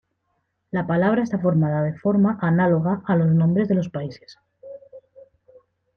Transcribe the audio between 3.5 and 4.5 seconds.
de los países.